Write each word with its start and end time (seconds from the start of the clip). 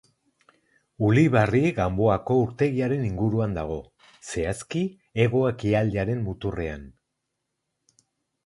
Ulibarri-Ganboako 1.09 2.37
urtegiaren 2.45 3.03
inguruan 3.09 3.53
dago, 3.59 3.77
zehazki 4.31 4.83
hego-ekialdearen 5.25 6.25
muturrean. 6.31 6.89